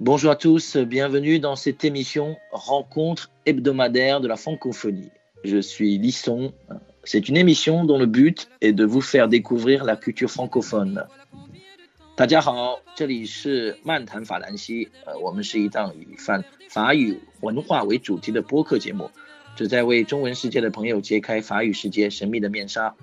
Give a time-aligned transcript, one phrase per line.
[0.00, 5.10] Bonjour à tous, bienvenue dans cette émission Rencontre hebdomadaire de la francophonie.
[5.44, 6.52] Je suis Lisson.
[7.04, 11.06] C'est une émission dont le but est de vous faire découvrir la culture francophone.
[12.16, 14.88] 大家好，这里是漫谈法兰西。
[15.04, 19.10] 呃，我们是一档以泛法语文化为主题的播客节目，
[19.56, 22.94] 旨在为中文世界的朋友揭开法语世界神秘的面纱。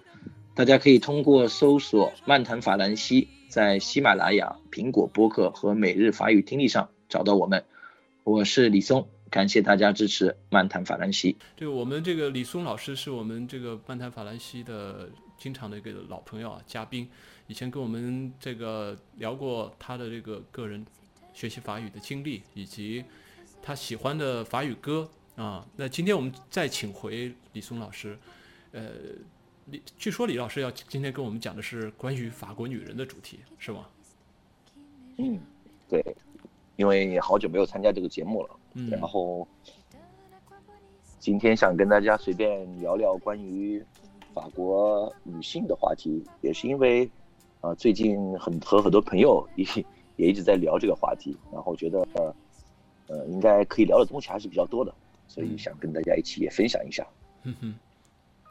[0.56, 7.65] 大家可以通过搜索“漫谈法兰西” ”在喜马拉雅、苹果播客和每日法语听力上找到我们。
[8.23, 11.33] 我是李松，感谢大家支持《漫谈法兰西》。
[11.57, 17.09] 这个我们这个李松老师是我们这个《漫谈法兰西》的经常的一个老朋友啊，嘉宾。
[17.47, 20.85] 以前跟我们这个聊过他的这个个人
[21.33, 23.03] 学习法语的经历，以及
[23.63, 25.67] 他喜欢的法语歌啊。
[25.77, 28.19] 那今天我们再请回李松老师，
[28.73, 28.83] 呃。
[29.67, 33.87] 李，据说李老师要今天跟我们讲的是关于法国女人的主题，是吗？
[35.19, 35.41] 嗯，
[35.89, 36.05] 对，
[36.77, 39.47] 因为好久没有参加这个节目了，嗯，然后
[41.19, 43.85] 今天想跟大家随便聊聊关于
[44.33, 47.11] 法国女性的话题，也是因为
[47.61, 49.67] 啊，最近很和很多朋友也
[50.15, 52.07] 也一直在聊这个话题，然后觉得
[53.09, 54.95] 呃，应该可以聊的东西还是比较多的，
[55.27, 57.05] 所以想跟大家一起也分享一下。
[57.43, 57.75] 嗯哼。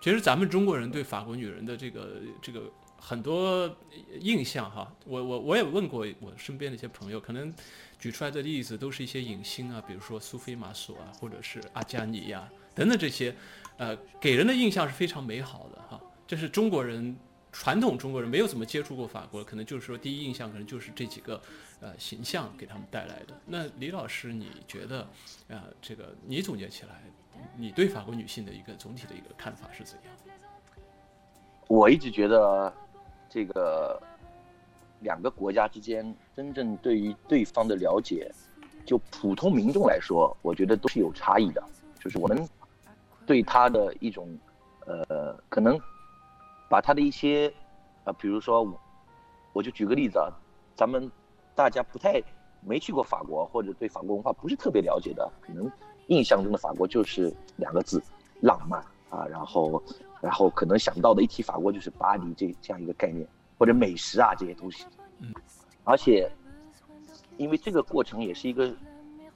[0.05, 3.75] 其实咱们中国人对法国女人的这个这个很多
[4.19, 7.51] 印象哈，我我我也问过我身边的一些朋友，可能
[7.97, 13.35] 举出来的例子都是一些影星啊，比如说苏菲玛索啊，或者是阿加尼呀等等这些，
[13.77, 15.99] 呃，给人的印象是非常美好的哈。
[16.27, 17.17] 这是中国人
[17.55, 21.41] 传统中国人没有怎么接触过法国，可能就是说第一印象可能就是这几个
[21.79, 23.33] 呃形象给他们带来的。
[23.45, 24.99] 那李老师，你觉得
[25.47, 27.01] 啊，这个你总结起来？
[27.55, 30.13] 你对法国女性的一个总体的一个看法是怎样？
[31.67, 32.73] 我一直觉得，
[33.29, 34.01] 这个
[34.99, 38.29] 两个国家之间真正对于对方的了解，
[38.85, 41.63] 就普通民众来说，我觉得都是有差异的。
[41.99, 42.45] 就是我们
[43.25, 44.37] 对他的一种，
[44.85, 45.79] 呃，可能
[46.69, 47.53] 把他的一些，
[48.03, 48.67] 啊，比如说，
[49.53, 50.29] 我就举个例子啊，
[50.75, 51.11] 咱们
[51.55, 52.21] 大家不太
[52.61, 55.71] 没去过法国，或者对法国文化不是特别了解的，可能。
[56.07, 57.99] 印象中的法国就是两个字，
[58.41, 59.81] 浪漫啊，然后，
[60.21, 63.27] 然后可能想到的一提法国就是巴黎这这样一个概念，
[63.57, 64.85] 或者美食啊这些东西，
[65.17, 65.33] 嗯，
[65.83, 66.31] 而且，
[67.37, 68.71] 因为这个过程也是一个，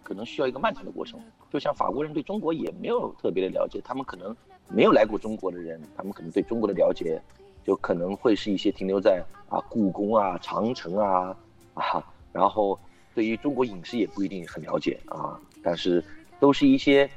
[0.03, 1.19] 可能需要一个漫长的过程，
[1.50, 4.38] 就像法国人对中国也没有特别的了解，他们可能
[4.69, 7.22] 没有来过中国的人，他们可能对中国的了解，
[7.66, 11.35] 就可能会是一些停留在啊故宫啊长城啊
[11.74, 12.79] 啊，然后
[13.13, 16.03] 对于中国饮食也不一定很了解啊，但是。
[16.41, 17.09] 都是一些，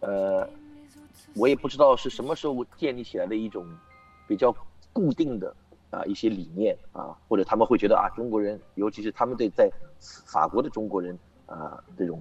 [0.00, 0.48] 呃，
[1.36, 3.62] 我也不知道是什么时候建立起来的一种
[4.26, 4.50] 比较
[4.90, 5.54] 固定的
[5.90, 9.70] 啊一些理念啊，或者他们会觉得啊中国人，尤其是他们对在
[10.00, 12.18] 法国的中国人啊这种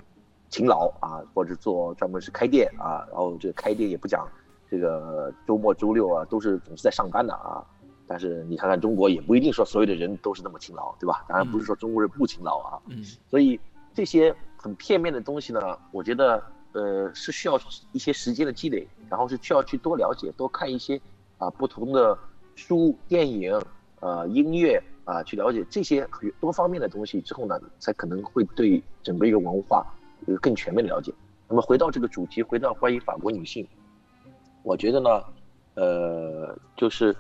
[0.50, 4.28] 勤劳啊，或者做专门是开店啊，然后这个开店也不讲
[4.70, 7.64] 这个周末周六啊，都是总是在上班的啊。
[8.08, 11.26] 但是你看看中国，也不一定说所有的人都是那么勤劳，对吧？
[11.28, 12.80] 当然不是说中国人不勤劳啊。
[12.88, 13.04] 嗯。
[13.30, 13.60] 所以
[13.94, 14.36] 这些。
[14.62, 16.44] 很片面的东西呢，我觉得，
[16.74, 17.58] 呃，是需要
[17.94, 21.00] 一些时间的积累，然后是需要去多了解、多看一些
[21.38, 22.18] 啊不同的
[22.56, 23.58] 书、电影、
[24.02, 26.06] 呃音乐啊，去了解这些
[26.42, 29.86] 多方面的东西之后呢，才可能会对整个一个文化
[30.28, 31.14] 有更全面的了解。
[31.48, 33.66] 那么回到这个主题，回到关于法国女性，
[34.64, 35.10] 我觉得呢，
[35.76, 37.16] 呃，就是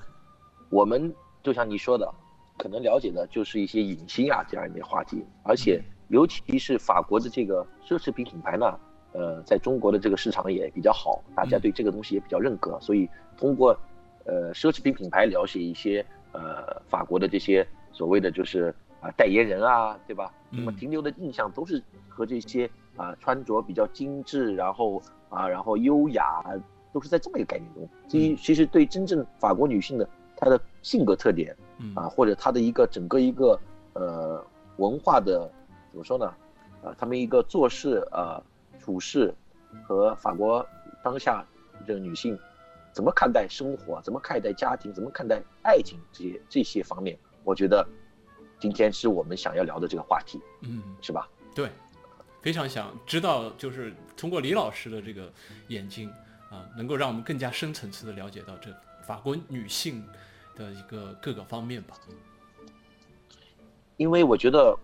[0.69, 1.13] 我们
[1.44, 2.09] 就像你说的，
[2.57, 5.81] 可能了解的就是一些影星啊这样一些话题，而且。
[6.09, 8.66] 尤其是法国的这个奢侈品品牌呢，
[9.11, 13.07] 呃，在中国的这个市场也比较好，大家对这个东西也比较认可，所以
[13.38, 13.79] 通过，
[14.25, 20.33] 呃，奢侈品品牌了解一些呃法国的这些所谓的就是啊代言人啊，对吧？
[20.49, 22.67] 那么停留的印象都是和这些
[22.97, 24.99] 啊穿着比较精致，然后
[25.29, 26.44] 啊然后优雅，
[26.94, 27.89] 都是在这么一个概念中。
[28.07, 31.55] 其其实对真正法国女性的她的性格特点，
[31.95, 33.59] 啊或者她的一个整个一个
[33.94, 34.45] 呃
[34.77, 35.51] 文化的。
[35.91, 36.28] 怎么说呢？
[36.83, 38.40] 啊，他们一个做事啊、
[38.79, 39.34] 处事
[39.84, 40.64] 和法国
[41.03, 41.43] 当下
[41.87, 42.37] 这个女性
[42.93, 47.84] 怎么看待生活，怎么看待家庭，怎么看待爱情这些这些方面，我觉得
[48.59, 51.28] 今天是我们想要聊的这个话题，嗯，是吧？
[51.55, 51.72] 对，
[52.40, 55.28] 非常想知道，就是通过李老师的这个
[55.69, 56.08] 眼睛
[56.49, 58.69] 啊，能够让我们更加深层次的了解到这
[59.03, 60.05] 法国女性
[60.55, 61.96] 的一个各个方面吧。
[63.97, 64.78] 因为我觉得。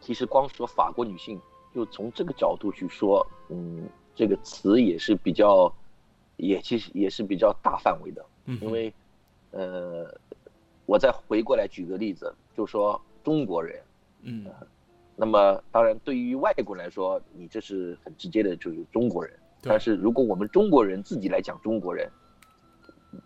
[0.00, 1.38] 其实光说法国女性，
[1.74, 5.70] 就从这个角度去说，嗯，这个词也是比较，
[6.36, 8.24] 也其实也是比较大范围的。
[8.46, 8.94] 嗯，因为，
[9.50, 10.06] 呃，
[10.86, 13.82] 我再回过来举个例子，就说中国人，
[14.22, 14.46] 嗯，
[15.14, 19.38] 那么当然对于外国人来说，你这是很直接的，就是中国人。
[19.60, 22.10] 对但是如果我们中国人自己来讲中国人，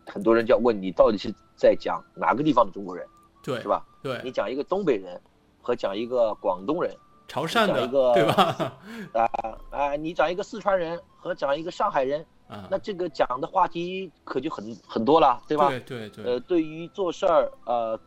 [0.06, 3.06] 很多人就要问你到底是在讲哪个地方的中国人，
[3.43, 3.84] 对是吧？
[4.02, 5.20] 对你，讲一个东北人
[5.61, 6.94] 和讲一个广东人
[7.29, 8.79] 潮汕的讲一个对吧？
[9.14, 9.29] 啊
[9.70, 15.69] 啊，你讲一个四川人和讲一个上海人，啊，那这个讲的话题可就很很多了，对吧？
[15.69, 17.99] 对对对呃，对于做事儿呃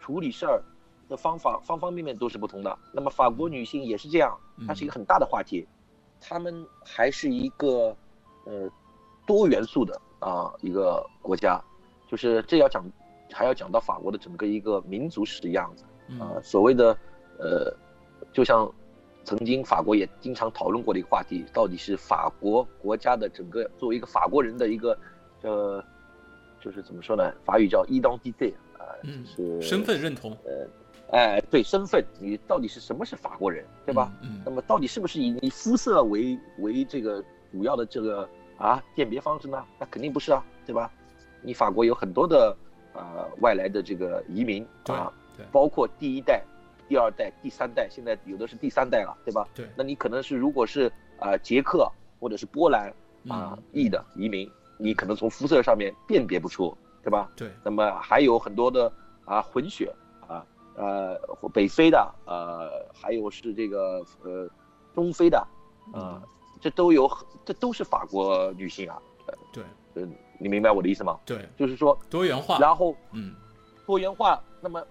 [0.00, 0.62] 处理事儿
[1.08, 2.78] 的方法方方面面都是不同的。
[2.92, 4.36] 那么法国女性也是这样，
[4.66, 5.66] 它是一个很大的话题，
[6.24, 7.94] 她们还是一个
[8.44, 8.70] 呃
[9.26, 11.60] 多元素的啊、一个国家，
[12.08, 12.84] 就是这要讲
[13.32, 15.82] 还要讲到法国的整个一个民族史的样子
[16.20, 16.96] 啊、嗯所谓的
[17.38, 17.74] 呃，
[18.32, 18.70] 就像
[19.24, 24.96] 曾经法国也经常讨论过的一个话题，到底是法国国家的整个作为一个法国人的一个
[25.42, 25.82] 呃，
[26.60, 27.32] 就是怎么说呢？
[27.44, 30.36] 法语叫 identité 啊、就是身份认同，
[31.12, 34.12] 哎，对身份，你到底是什么是法国人，对吧？
[34.22, 34.40] 嗯？
[34.44, 39.62] 那么到底是不是以你肤色为为这个主要的这个啊鉴别方式呢？
[39.78, 40.90] 那肯定不是啊，对吧？
[41.42, 42.56] 你法国有很多的
[42.94, 46.42] 啊、外来的这个移民啊，对包括第一代、
[46.88, 49.46] 第二代、第三代，现在有的是第三代了，对吧？
[49.54, 51.86] 对那你可能是如果是啊、捷克
[52.18, 52.88] 或者是波兰
[53.28, 57.30] 啊嗯裔的移民，你可能从肤色上面辨别不出，对吧？
[57.36, 58.92] 对，那么还有很多的
[59.24, 59.94] 啊混血啊
[60.76, 61.18] 呃
[61.52, 64.48] 北非的呃还有是这个呃
[64.94, 65.46] 中非的
[65.92, 66.22] 啊、
[66.60, 67.10] 这都有
[67.44, 69.02] 这都是法国女性啊，
[69.52, 69.64] 对
[69.94, 70.08] 呃
[70.38, 71.18] 你明白我的意思吗？
[71.26, 73.34] 对，就是说，多元化，然后嗯
[73.84, 74.82] 多元化，那么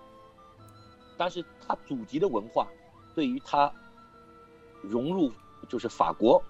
[1.17, 2.67] 但是它祖籍的文化
[3.15, 3.71] 对于它
[4.81, 5.31] 融入
[5.69, 6.43] 就是法国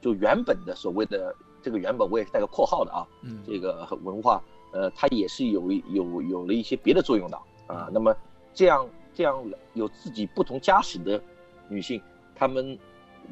[0.00, 4.40] 就原本的所谓的这个原本我也是带个括号的啊，嗯这个文化，
[4.72, 7.88] 呃，它也是有有有了一些别的作用的啊。
[7.92, 8.14] 那么
[8.54, 9.44] 这样这样
[9.74, 11.22] 有自己不同家史的
[11.68, 12.00] 女性，
[12.34, 12.78] 她们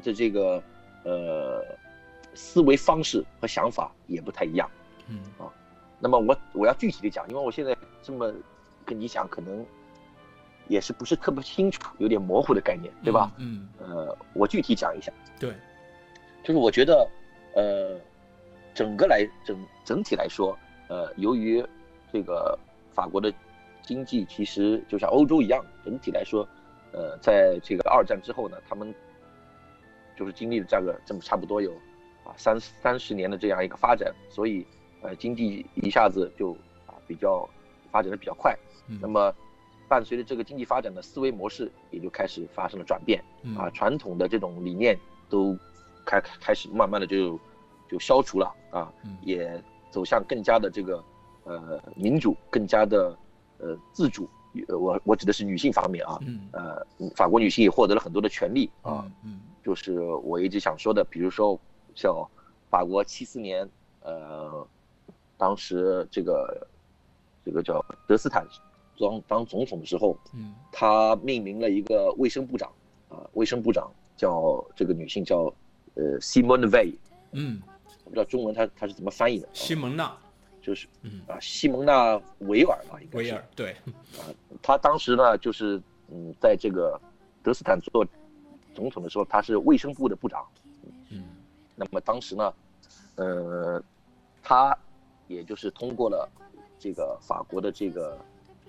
[0.03, 0.61] 的这个
[1.03, 1.63] 呃
[2.33, 4.69] 思维方式和想法也不太一样。
[5.07, 5.51] 嗯啊
[6.01, 8.33] 那么我我要具体的讲，因为我现在这么
[8.85, 9.65] 跟你讲，可能
[10.69, 13.29] 也是不是特别清楚，有点模糊的概念，对吧？？
[13.37, 15.11] 嗯，呃，我具体讲一下。
[15.37, 15.53] 对，
[16.41, 17.05] 就是我觉得，
[17.53, 17.99] 呃，
[18.73, 20.57] 整个来整整体来说，
[20.87, 21.61] 呃，由于
[22.13, 22.57] 这个
[22.93, 23.33] 法国的
[23.89, 26.47] 经济其实就像欧洲一样，整体来说，
[26.91, 28.93] 呃，在这个二战之后呢，他们
[30.15, 31.71] 就是经历了这个这么差不多有
[32.23, 34.63] 啊三三十年的这样一个发展，所以
[35.01, 36.51] 呃经济一下子就
[36.85, 37.49] 啊比较
[37.89, 38.55] 发展的比较快。
[38.89, 39.33] 嗯那么
[39.87, 43.23] 伴随着这个经济发展的思维模式也就开始发生了转变。
[43.41, 44.95] 嗯啊，传统的这种理念
[45.31, 45.57] 都
[46.05, 47.39] 开开始慢慢的就
[47.89, 49.59] 就消除了啊嗯，也
[49.89, 51.03] 走向更加的这个
[51.43, 53.17] 呃民主，更加的
[53.59, 54.27] 呃自主。
[54.67, 56.49] 呃我我指的是女性方面啊，嗯。
[56.53, 56.83] 呃，
[57.15, 59.39] 法国女性也获得了很多的权利啊，嗯嗯。
[59.63, 61.57] 就是我一直想说的，比如说
[61.93, 62.15] 像
[62.69, 63.69] 法国七四年，
[64.01, 64.67] 呃，
[65.37, 66.67] 当时这个
[67.45, 68.43] 这个叫德斯坦
[68.99, 70.55] 当当总统的时候，嗯。
[70.71, 72.71] 他命名了一个卫生部长，
[73.07, 75.53] 啊，卫生部长叫这个女性叫
[75.93, 76.95] 呃 Simone Weil，
[77.33, 77.61] 嗯，
[78.03, 79.51] 我不知道中文她她是怎么翻译的，啊。
[79.53, 80.17] 西蒙娜，
[80.69, 83.25] 就是嗯，啊西蒙娜维尔吧，应该是。
[83.25, 83.75] 维尔，对，
[84.61, 85.81] 他当时呢就是
[86.11, 86.99] 嗯在这个
[87.41, 88.05] 德斯坦做
[88.75, 90.45] 总统的时候，他是卫生部的部长，
[91.09, 91.23] 嗯。
[91.75, 92.53] 那么当时呢，
[93.15, 93.83] 呃，
[94.43, 94.77] 他
[95.27, 96.29] 也就是通过了
[96.77, 98.15] 这个法国的这个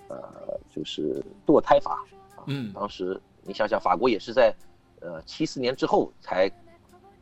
[0.08, 2.02] 呃，就是堕胎法。
[2.34, 2.44] 啊。
[2.46, 2.72] 嗯。
[2.72, 4.54] 当时你想想，法国也是在
[5.00, 6.50] 呃七四年之后才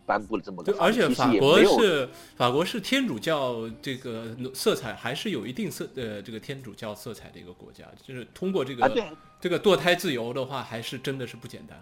[0.08, 11.78] 颁布了这么个而且法国是法国是天主教这个色彩还是有一定色呃这个天主教色彩的一个国家，就是通过这个、这个堕胎自由的话，还是真的是不简单。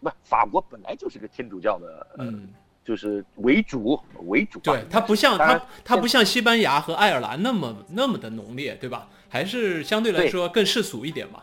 [0.00, 2.48] 不，法国本来就是个天主教的，呃，嗯，
[2.82, 4.58] 就是为主为主。
[4.60, 9.06] 对，它不像它它不像西班牙和爱尔兰那么那么的浓烈，对吧？
[9.28, 11.42] 还是相对来说更世俗一点嘛。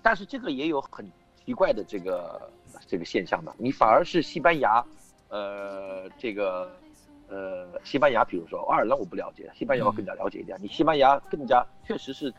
[0.00, 1.10] 但是这个也有很
[1.44, 2.48] 奇怪的这个
[2.86, 4.84] 这个现象的，你反而是西班牙，
[5.28, 6.70] 呃，这个
[7.28, 10.58] 呃，西班牙，比如说爱尔兰我不了解，西班牙我更加了解一点。
[10.60, 12.32] 你西班牙更加确实是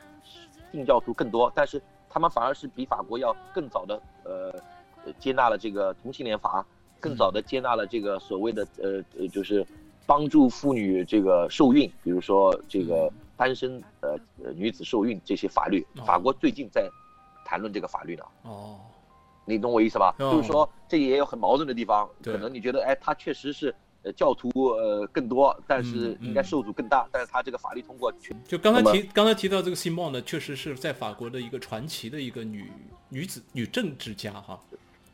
[0.72, 4.54] 定教徒更多，但是他们反而是比法国要更早的呃
[5.06, 6.66] 呃接纳了这个同性恋法，
[7.00, 9.66] 更早的接纳了这个所谓的呃呃就是
[10.06, 15.86] 帮助妇女这个受孕，比如说这个单身呃呃女子受孕这些法律。
[15.98, 16.90] 哦，法国最近在
[17.44, 18.24] 谈论这个法律呢。
[18.44, 18.80] 哦，
[19.46, 20.14] 你懂我意思吧？
[20.20, 23.74] 哦就是说这也有很矛盾的地方，对可能你觉得，哎，他确实是
[24.04, 32.72] 呃教徒呃更多，但是应该受阻更大，但是他这个法律通过全就刚才提刚才提到这个 Simone 呢，确实是在法国的一个传奇的一个女
[33.10, 34.60] 女子女政治家哈，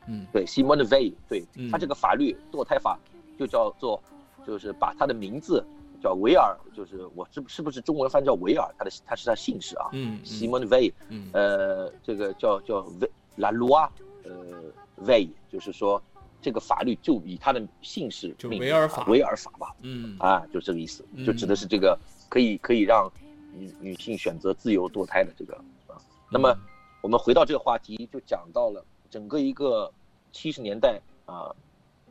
[0.08, 2.98] 嗯，对 Simone Veil，对他这个法律堕胎法
[3.38, 4.02] 就叫做
[4.48, 5.64] 就是把他的名字。
[6.04, 8.68] 叫维尔，就是我是是不是中文翻叫维尔？
[8.76, 13.88] 他的他是他姓氏啊，嗯，Simon 嗯，呃，这个叫叫 V La Loi，
[14.24, 16.02] 呃，Vey，就是说
[16.42, 21.98] 这个法律就以他的姓氏，就维尔法，维尔法吧，嗯，啊，就这个意思，就指的是这个
[22.30, 23.12] 可以可以让
[23.54, 25.56] 女女性选择自由堕胎的这个
[25.88, 25.96] 啊。
[26.32, 26.56] 那么
[27.02, 29.92] 我们回到这个话题，就讲到了整个一个
[30.32, 31.54] 七十年代啊，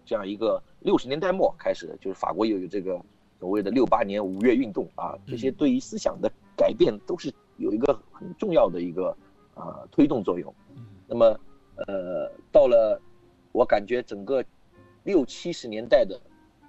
[0.04, 3.00] 这样一个六十年代末开始，就是法国又有这个。
[3.38, 9.16] 所谓的六八年五月运动啊，这些对于思想的改变都是有一个很重要的一个
[9.54, 10.54] 啊推动作用。
[11.06, 11.40] 那么
[11.86, 13.00] 呃，到了
[13.52, 14.44] 我感觉整个
[15.04, 16.20] 六七十年代的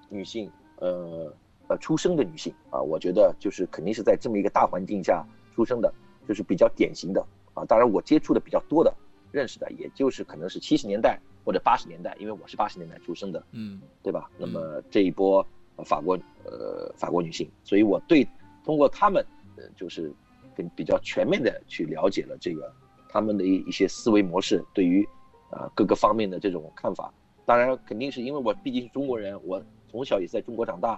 [0.09, 1.33] 女性，呃
[1.67, 5.25] 呃出生的女性啊，我觉得就是肯定是在这么一个大环境下
[5.55, 5.93] 出生的，
[6.27, 7.65] 就是比较典型的啊。
[7.65, 8.93] 当然我接触的比较多的、
[9.31, 14.29] 认识的，也就是可能是七十年代或者八十年代，因为我是八十年代出生的，嗯，对吧？
[14.37, 15.45] 那么这一波。
[15.85, 18.27] 法国呃，法国女性，所以我对
[18.63, 19.25] 通过他们，
[19.55, 20.13] 呃，就是
[20.55, 22.71] 更比较全面的去了解了这个
[23.11, 25.07] 他们的一一些思维模式，对于
[25.49, 27.13] 啊各个方面的这种看法。
[27.45, 30.93] 当然，肯定是因为我毕竟是中国人，我从小也在中国长大，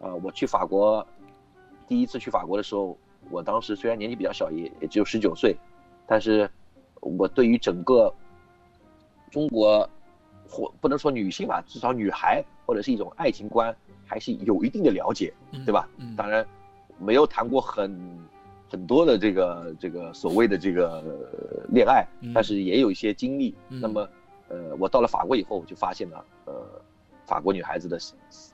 [0.00, 1.06] 啊，我去法国
[1.86, 2.96] 第一次去法国的时候，
[3.30, 5.56] 我当时虽然年纪比较小，也也只有十九岁，
[6.06, 6.50] 但是
[7.00, 8.12] 我对于整个
[9.30, 9.88] 中国
[10.48, 13.74] 或不能说女性吧，至少女孩或者是一种爱情观。
[14.10, 15.34] 还是有一定的了解，
[15.66, 15.86] 对吧？
[16.16, 16.42] 当然，
[16.98, 17.94] 没有谈过很
[18.70, 21.02] 很多的这个这个所谓的这个
[21.70, 23.54] 恋爱，但是也有一些经历。
[23.68, 24.08] 那么，
[24.48, 26.54] 呃，我到了法国以后，就发现了，呃，
[27.24, 27.98] 法国女孩子的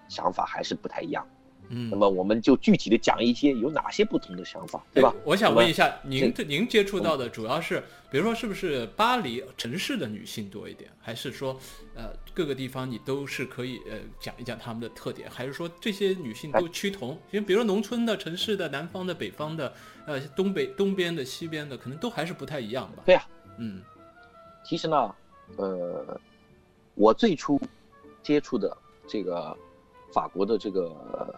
[0.09, 1.27] 想法还是不太一样。
[1.69, 5.15] 嗯，那么我们就具体的讲一些有哪些不同的想法，对吧？
[5.25, 11.59] 我想问一下，您您接触到的主要是，比如说是不是巴黎城市的女性多一点，还是说，
[11.95, 17.19] 呃，各个地方你都是可以呃讲一讲她们的特点，还是说这些女性都趋同？
[17.31, 19.73] 因为比如说农村的、城市的、南方的、北方的，
[20.07, 23.03] 呃，东北东边的、西边的，可能都还是不太一样吧？
[23.07, 23.27] 对呀，
[23.59, 23.81] 嗯，
[24.65, 25.15] 其实呢，
[25.57, 26.21] 呃，
[26.95, 27.61] 我最初
[28.23, 28.77] 接触的
[29.09, 29.57] 这个。
[30.15, 30.95] 法国的这个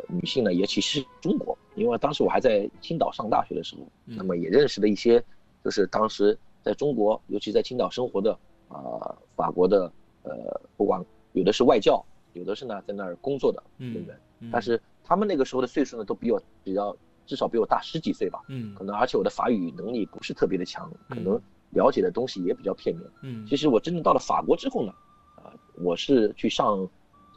[0.07, 5.25] 女性呢，也其实中国，因为当时我还在青岛上大学的时候，那么也认识了一些，
[5.65, 9.91] 就是当时在中国，尤其在青岛生活的啊，法国的
[10.25, 11.03] 呃，不管
[11.33, 12.05] 有的是外教，
[12.35, 14.21] 有的是呢在那儿工作的人员，
[14.53, 21.41] 但是他们那个时候的岁数呢，都比我比较至少比我大十几岁吧，嗯，可能而且我的法语能力不是特别的强，可能
[21.71, 24.93] 了解的东西也比较片面，嗯，其实我真正到了法国之后呢，
[25.37, 26.87] 啊，我是去上。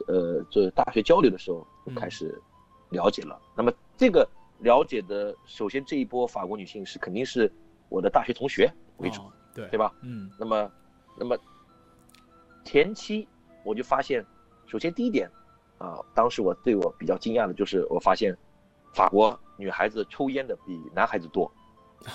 [0.06, 2.40] 呃，就是大学交流的时候就开始
[2.90, 3.40] 了解了。
[3.56, 4.28] 那么这个
[4.58, 7.50] 了解的，首先这一波法国女性是肯定是
[7.88, 9.22] 我的大学同学为主，
[9.54, 9.92] 对对吧？
[10.02, 10.30] 嗯。
[10.38, 10.72] 那么，
[11.18, 11.36] 那么
[12.64, 13.28] 前期
[13.64, 14.24] 我就发现，
[14.66, 15.30] 首先第一点
[15.78, 18.36] 啊，当时我对我比较惊讶的就是我发现
[18.94, 21.50] 法国女孩子抽烟的比男孩子多。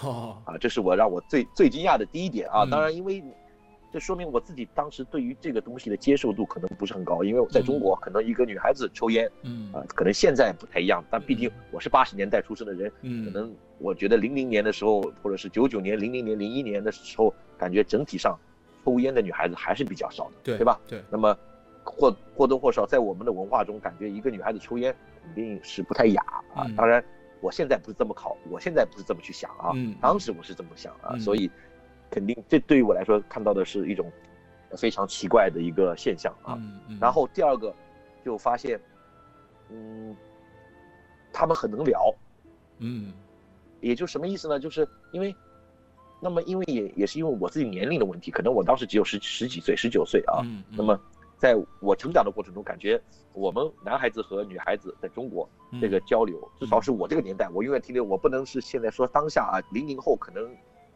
[0.04, 0.42] 哦。
[0.46, 2.66] 啊，这是我让我最最惊讶的第一点啊。
[2.66, 3.24] 当然，因为。
[3.96, 18.38] 这说明我自己当时对于这个东西的接受度可能不是很高，因为我在中国可能一个女孩子抽烟，嗯啊，可能现在不太一样，但毕竟我是八十年代出生的人，嗯，可能我觉得零零年的时候，或者是九九年、零零年、零一年的时候，感觉整体上
[18.84, 20.78] 抽烟的女孩子还是比较少的，对对吧？
[20.86, 21.02] 对。
[21.10, 21.34] 那么
[21.86, 26.22] 或或多或少在我们的文化中，感觉一个女孩子抽烟肯定是不太雅
[26.54, 26.68] 啊。
[26.76, 27.02] 当然，
[27.40, 29.72] 我现在不是这么考，我现在不是这么去想啊，
[30.02, 31.50] 当时我是这么想啊，所以。
[32.10, 34.10] 肯定，这对于我来说看到的是一种
[34.78, 36.58] 非常奇怪的一个现象啊。
[37.00, 37.74] 然后第二个
[38.24, 38.80] 就发现，
[39.70, 40.16] 嗯，
[41.34, 42.14] 他们很能聊，
[42.80, 43.12] 嗯，
[43.82, 44.60] 也就什么意思呢？
[44.60, 45.36] 就是因为，
[46.22, 50.42] 那么因为也也是因为我自己年龄的问题，可能我当时只有十十几岁，十九岁啊。
[50.72, 50.98] 那么
[51.38, 53.02] 在我成长的过程中，感觉
[53.34, 55.50] 我们男孩子和女孩子在中国
[55.82, 60.50] 这个交流，至少是我这个年代，我永远停留，我不能是现在说当下啊，零零后可能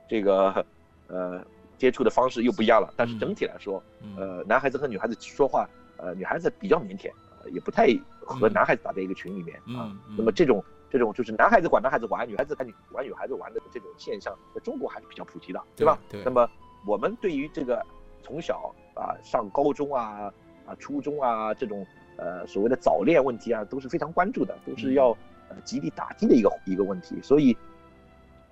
[0.07, 0.65] 这个。
[1.09, 1.43] 呃，
[1.77, 3.81] 接触的方式又不一样了，但是整体来说，
[4.15, 7.11] 呃，男孩子和女孩子说话，呃，女孩子比较腼腆，
[7.51, 7.87] 也不太
[8.21, 9.91] 和男孩子打在一个群里面啊。
[10.15, 12.55] 那么这种这种就是男孩子管男孩子玩，女孩子
[12.91, 15.97] 玩女孩子玩的这种现象，在中国还是比较普及的，对吧？
[16.09, 16.21] 对。
[16.23, 16.47] 那么
[16.85, 17.83] 我们对于这个
[18.21, 20.31] 从小啊上高中啊
[20.67, 21.83] 啊初中啊这种
[22.17, 25.09] 呃所谓的早恋问题啊都是非常关注的，都是要
[25.49, 27.57] 呃极力打击的一个一个问题，所以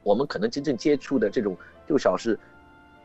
[0.01, 1.55] 我们可能真正接触的这种。
[1.88, 2.38] 就小是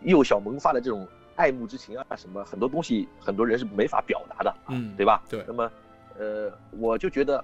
[0.02, 5.22] 幼小萌发的这种爱慕之情啊，什么很多东西，很多人是没法表达的，嗯，对吧？
[5.28, 5.44] 对。
[5.46, 5.70] 那么，
[6.18, 7.42] 呃，我就觉得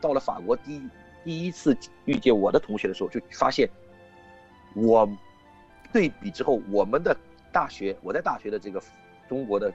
[0.00, 0.88] 到了法国第一
[1.24, 3.68] 第一次遇见我的同学的时候，就发现
[4.74, 5.08] 我
[5.92, 7.16] 对比之后，我们的
[7.52, 8.82] 大学我在大学的这个
[9.28, 9.72] 中国的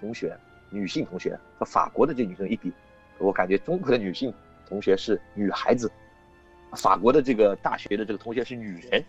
[0.00, 0.36] 同学
[0.70, 2.72] 女性同学和法国的这女生一比，
[3.18, 4.32] 我感觉中国的女性
[4.68, 5.90] 同学是女孩子，
[6.76, 9.04] 法国的这个大学的这个同学是女人，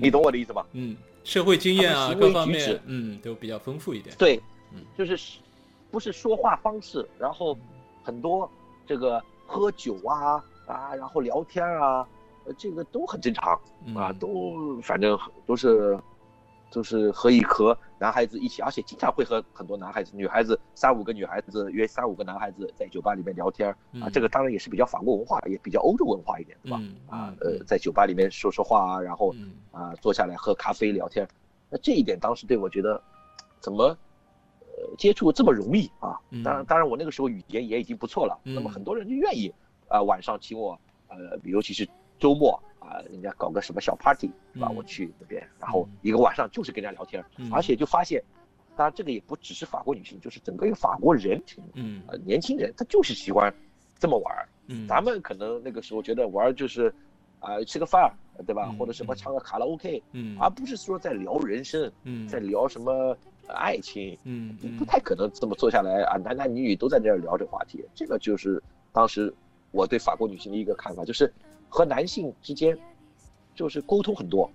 [0.00, 0.66] 你懂我的意思吧？
[0.72, 4.14] 嗯，社会经验啊，各方面，嗯，都比较丰富一点。
[4.16, 4.40] 对
[4.72, 5.38] 嗯，就是
[5.90, 7.56] 不是说话方式，然后
[8.02, 8.50] 很多
[8.86, 12.06] 这个喝酒啊啊，然后聊天啊，
[12.44, 13.52] 呃，这个都很正常
[13.94, 15.98] 啊，嗯都反正都是
[16.70, 26.78] 都是可以和男孩子一起，而且经常会和很多男孩子、女孩子三五个女孩子约三五个男孩子在酒吧里面聊天啊，嗯这个当然也是比较法国文化，也比较欧洲文化一点，对吧？
[26.80, 31.26] 嗯啊嗯，呃，在酒吧里面说说话啊，然后嗯啊，坐下来喝咖啡聊天，
[31.68, 33.02] 那这一点当时对我觉得，
[33.58, 36.42] 怎么呃接触这么容易啊嗯？
[36.44, 39.52] 当然，当然我那个时候语言也已经不错了，嗯那么很多人就愿意
[39.88, 41.86] 啊晚上请我，呃，尤其是
[42.18, 44.66] 周末啊，人家搞个什么小 party 是吧？
[44.70, 48.22] 嗯我去那边，然后嗯一个晚上就是跟人家聊天，嗯而且就发现，
[48.76, 51.40] 当然这个也不只是法国女性，就是整个一个法国人，
[51.74, 53.52] 嗯呃，年轻人他就是喜欢
[53.98, 54.48] 这么玩儿。
[54.66, 56.92] 嗯，咱们可能那个时候觉得玩儿就是，
[57.40, 58.12] 啊、吃个饭，
[58.46, 58.68] 对吧？
[58.70, 67.84] 嗯或者什么嗯唱个卡拉 OK，、嗯而不是说在聊人生，嗯在聊什么呃爱情，嗯嗯不太可能这么坐下来啊，男男女女都在这儿聊这个话题。
[67.94, 69.32] 这个就是当时
[69.72, 71.30] 我对法国女性的一个看法，就是
[71.70, 72.76] 和男性之间
[73.54, 74.50] 就是沟通很多，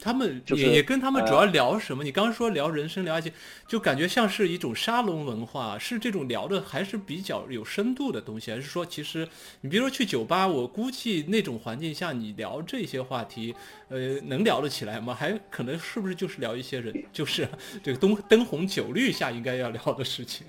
[0.00, 2.02] 他们就是也也跟他们主呃要聊什么？
[2.02, 3.32] 你刚刚说聊人生、聊爱情，
[3.68, 9.28] 就感觉像是一种沙龙文化，是这种聊的还是比较有深度的东西，还是说其实
[9.60, 13.54] 你比如说去酒吧，我估计那种环境下你聊这些话题，
[13.88, 15.14] 呃，能聊得起来吗？
[15.14, 17.48] 还可能是不是就是聊一些人，就是
[17.82, 20.46] 这个灯灯红酒绿下应该要聊的事情？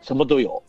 [0.00, 0.62] 什么都有。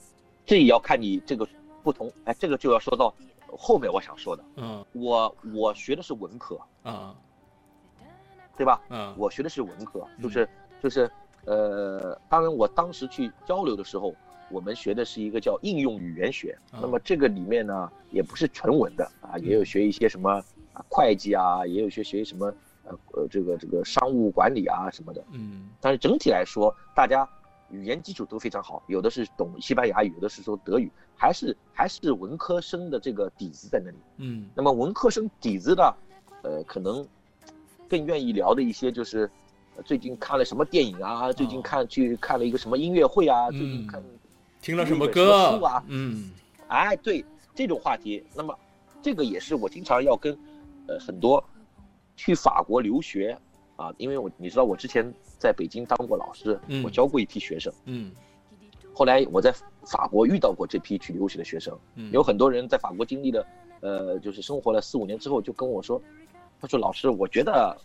[0.45, 1.47] 这也要看你这个
[1.83, 3.13] 不同，哎，这个就要说到
[3.57, 4.43] 后面我想说的。
[4.57, 7.15] 嗯我我学的是文科，啊
[8.57, 8.81] 对吧？
[8.89, 10.49] 嗯我学的是文科，嗯就是
[10.83, 11.09] 就是
[11.45, 14.13] 呃，当然我当时去交流的时候，
[14.49, 16.57] 我们学的是一个叫应用语言学。
[16.71, 20.29] 啊那么这个里面呢，也不是纯文的啊，也有学一些什么
[20.73, 22.53] 啊会计啊，也有学学什么
[22.83, 25.23] 呃呃这个这个商务管理啊什么的。
[25.31, 27.27] 嗯但是整体来说，大家
[27.71, 33.97] 语言基础都非常好，有的是懂西班牙语，有的是说德语，还是还是文科生的这个底子在那里。
[34.17, 35.83] 嗯那么文科生底子呢，
[36.43, 37.07] 呃，可能
[37.87, 39.29] 更愿意聊的一些就是，
[39.75, 44.03] 呃最近看了什么电影啊，最近看去看了一个什么音乐会啊，最近看，
[44.61, 45.83] 听了什么歌啊？
[45.87, 46.31] 嗯
[46.67, 47.23] 哎，对
[47.55, 48.57] 这种话题，那么
[49.01, 50.37] 这个也是我经常要跟，
[50.87, 51.43] 呃，很多
[52.15, 53.37] 去法国留学
[53.75, 56.83] 啊，因为我你知道我之前在北京当过老师，嗯。
[56.83, 58.11] 我教过一批学生，嗯。
[58.93, 59.51] 后来我在
[59.85, 63.47] 法国遇到过这批去留学的学生，嗯，有很多人在法国经历了，
[63.79, 66.01] 呃，就是生活了四五年之后，就跟我说，
[66.59, 67.77] 他说老师，我觉得，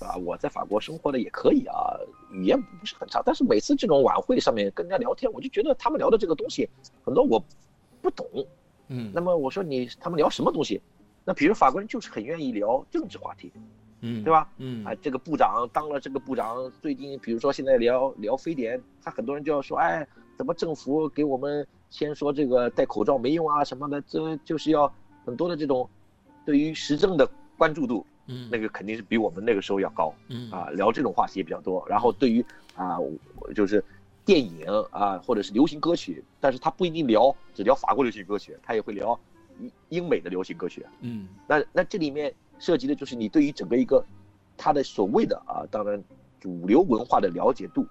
[0.00, 1.98] 啊，我在法国生活的也可以啊，
[2.32, 6.66] 语言不是很差，但是每次这种晚会上面跟人家聊天，我就觉得他们聊的这个东西
[7.04, 7.44] 很多我
[8.00, 8.26] 不懂。
[8.88, 9.12] 嗯。
[9.12, 10.80] 那么我说你他们聊什么东西？
[11.26, 13.52] 那比如法国人就是很愿意聊政治话题，
[14.02, 14.48] 嗯对吧？
[14.58, 24.92] 嗯啊，这个部长当了这个部长，最近比如说现在聊聊非典，他很多人就要说，哎，怎么政府给我们先说这个戴口罩没用啊什么的，这就是要
[25.24, 25.88] 很多的这种
[26.44, 31.84] 对于时政的关注度，嗯那个肯定是比我们那个时候要高嗯啊，聊这种话题也比较多。
[31.88, 32.96] 然后对于啊，
[33.54, 33.84] 就是
[34.24, 39.18] 电影啊或者是流行歌曲，但是他不一定聊只聊法国流行歌曲，他也会聊
[39.58, 40.86] 英英美的流行歌曲。
[41.00, 44.04] 嗯那那这里面涉及的就是你对于整个一个
[44.56, 46.00] 他的所谓的啊，当然
[46.38, 47.84] 主流文化的了解度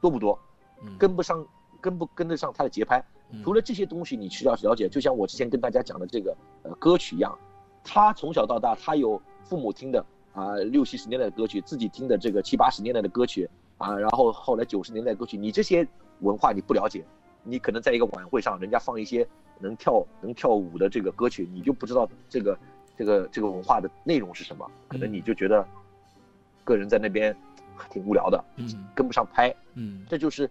[0.00, 0.38] 多不多，
[0.84, 1.44] 嗯跟不上
[1.80, 3.02] 跟不跟得上他的节拍。
[3.30, 7.36] 嗯除了这些东西，你需要了解，就像我之前跟大家讲的这个呃歌曲一样，
[7.82, 10.04] 他从小到大他有父母听的
[10.34, 15.88] 啊六七十年代的歌曲，自己听的这个七八十年代的歌曲啊，然后后来九十年代的歌曲，你这些
[16.20, 17.02] 文化你不了解，
[17.42, 19.26] 你可能在一个晚会上，人家放一些
[19.58, 22.54] 能跳能跳舞的这个歌曲，你就不知道这个
[22.96, 25.66] 这个这个文化的内容是什么，可能你就觉得
[26.64, 27.34] 个人在那边
[27.90, 30.48] 挺无聊的，嗯跟不上拍，嗯这就是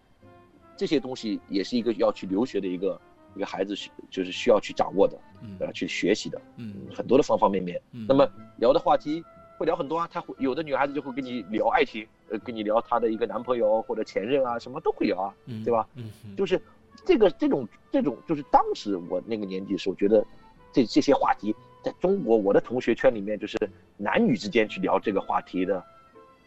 [0.76, 3.00] 这些东西也是一个要去留学的一个
[3.36, 7.82] 一个孩子需就是需要去掌握的，嗯呃，去学习的，嗯很多的方方面面。
[7.92, 8.28] 嗯那么
[8.58, 9.24] 聊的话题
[9.58, 15.88] 会聊很多啊，他会有的女孩子就会跟你聊爱情，呃，跟你聊她的一个男朋友或者前任啊，什么都会聊啊，嗯对吧？
[16.36, 16.60] 就是
[17.06, 20.26] 这个这种这种，就是当时我那个年纪的时候，觉得
[20.74, 23.58] 这这些话题在中国我的同学圈里面，就是
[23.98, 25.84] 男女之间去聊这个话题的，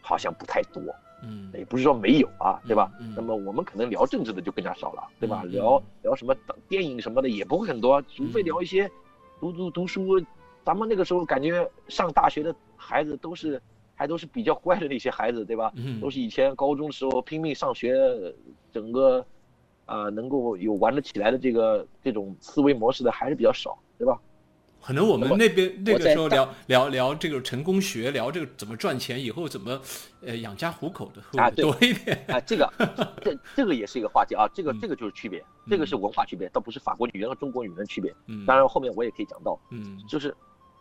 [0.01, 0.81] 好像不太多。
[1.23, 2.91] 嗯，也不是说没有啊，对吧？
[2.99, 5.43] 嗯嗯那么我们可能聊政治的就更加少了，对吧？
[5.45, 6.35] 聊聊什么
[6.67, 8.89] 电影什么的也不会很多，除非嗯聊一些
[9.39, 10.23] 读读读书。
[10.63, 13.61] 咱们那个时候感觉上大学的孩子都是
[13.93, 15.71] 还都是比较乖的那些孩子，对吧？
[15.75, 17.95] 嗯都是以前高中的时候拼命上学，
[18.71, 19.25] 整个
[19.85, 24.19] 啊、能够有玩得起来的这个这种思维模式的还是比较少，对吧？
[24.85, 29.81] 可能我们那边那个时候聊聊聊这个成功学，聊这个怎么赚钱，以后怎么
[30.21, 32.23] 呃养家糊口的会啊对多一点。
[32.27, 32.71] 啊，这个
[33.19, 38.13] 这这个也是一个话题啊，这个嗯这个就是区别，这个是文化区别，倒不是法国女人和中国女人的区别。
[38.27, 40.35] 嗯，当然后面我也可以讲到，嗯就是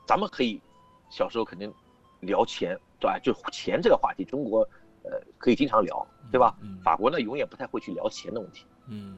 [0.06, 0.60] 咱们可以
[1.08, 1.72] 小时候肯定
[2.20, 3.18] 聊钱，对吧？
[3.20, 4.60] 就钱这个话题，中国
[5.02, 6.54] 呃可以经常聊，对吧？
[6.60, 9.16] 嗯法国呢永远不太会去聊钱的问题，嗯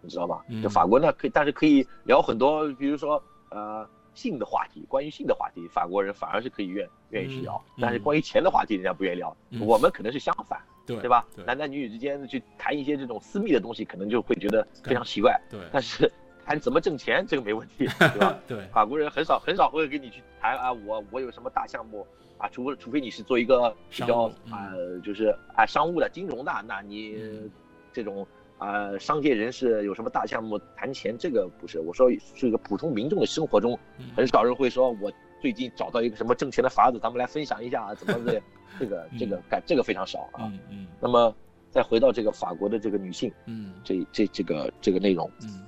[0.00, 0.62] 你知道吧嗯？
[0.62, 9.60] 就法国呢可以，但是可以聊很多，比如说呃性的话题，关于性的话题，法国人反而是可以愿愿意去聊，嗯但是关于钱的话题人家不愿意聊，嗯。
[9.60, 11.26] 我们可能是相反，对对吧？
[11.34, 11.44] 对。
[11.44, 15.60] 男男女女之间去谈一些这种私密的东西，可能就会觉得非常奇怪，对。
[15.70, 16.10] 但是
[16.44, 18.38] 谈怎么挣钱这个没问题， 对吧？
[18.48, 18.66] 对？
[18.68, 22.06] 法国人很少很少会跟你去谈啊，我我有什么大项目
[22.38, 24.72] 啊，除除非你是做一个比较啊、
[25.04, 27.50] 就是啊商务的金融的，那你嗯。
[27.92, 28.26] 这种
[28.58, 31.80] 啊、商界人士有什么大项目谈钱，这个不是。
[31.80, 38.40] 我说是一个普通民众的生活中，嗯很少人会说我最近找到一个什么挣钱的法子，咱们来分享一下啊，怎么 的，
[38.78, 40.50] 这个这个感这个非常少啊。
[40.52, 41.34] 嗯嗯那么
[41.70, 45.62] 再回到这个法国的这个女性嗯这这这个这个内容，嗯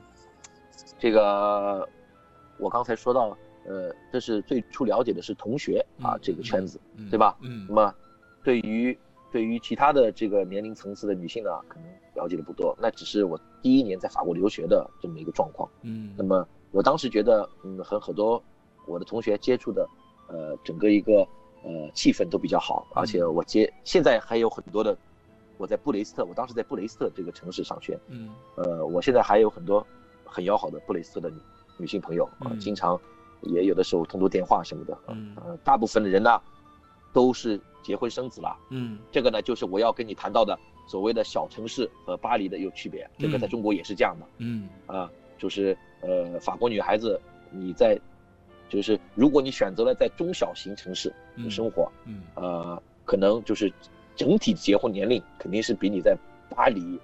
[0.98, 1.86] 这个
[2.58, 7.36] 我刚才说到，呃，这是最初了解的是同学啊、嗯这个圈子，嗯，对吧？
[7.42, 7.94] 嗯那么
[8.42, 8.98] 对于
[9.30, 15.68] 对于其他的这个年龄层次的女性呢，可能了解的不多，那只是我第一年在法国留学的这么一个状况。
[15.82, 16.14] 嗯。
[16.16, 18.42] 那么我当时觉得，嗯，和很多
[18.86, 19.88] 我的同学接触的，
[20.28, 21.26] 呃，整个一个
[21.62, 24.96] 呃气氛都比较好，而且我接现在还有很多的，
[25.58, 28.30] 我在布雷斯特，我当时在布雷斯特这个城市上学，嗯。
[28.56, 29.86] 呃，我现在还有很多
[30.24, 31.36] 很要好的布雷斯特的女
[31.78, 32.58] 女性朋友啊、嗯。
[32.58, 32.98] 经常
[33.42, 35.36] 也有的时候通过电话什么的，啊嗯。
[35.36, 36.40] 呃，大部分的人呢
[37.12, 38.98] 都是结婚生子了，嗯。
[39.10, 44.26] 这个呢就是我要跟你谈到的所谓的小城市和巴黎的有区别，这个在嗯中国也是这样的。
[44.38, 44.68] 嗯。
[44.86, 47.98] 啊、就是呃法国女孩子你在
[48.68, 51.50] 就是如果你选择了在中小型城市嗯。
[51.50, 52.22] 生活，嗯。
[52.34, 53.72] 呃，可能就是
[54.14, 56.16] 整体结婚年龄肯定是比你在
[56.50, 56.98] 巴黎，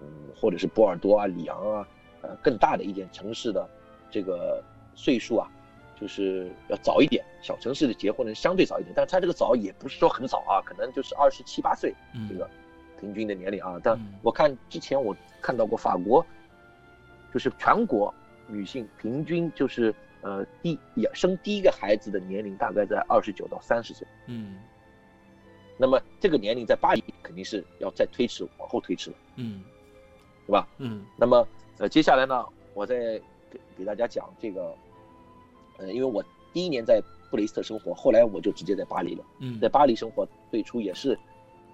[0.00, 1.88] 嗯，或者是波尔多啊、里昂啊，
[2.22, 3.68] 呃，更大的一点城市的
[4.10, 4.62] 这个
[4.94, 5.50] 岁数啊，
[6.02, 7.24] 就是要早一点。
[7.40, 12.50] 小城市的结婚人相对早一点，但是他这个早也不是说很早啊，可能就是二十七八岁嗯这个
[13.00, 13.80] 平均的年龄啊。
[13.84, 16.26] 但嗯我看之前我看到过法国，
[17.32, 18.12] 就是全国
[18.48, 24.04] 女性平均就是呃第也生第一个孩子的年龄大概在二十九到三十岁。
[24.26, 24.58] 嗯
[25.78, 29.62] 那么这个年龄在巴黎肯定是要再推迟，往后推迟了，嗯
[30.46, 30.68] 对吧？
[30.78, 31.46] 嗯那么
[31.78, 34.72] 呃，接下来呢，我再给给大家讲这个，
[35.78, 39.24] 呃，因为我第一年在布雷斯特生活，后来我就直接在巴黎了。
[39.40, 41.18] 嗯，在巴黎生活，最初也是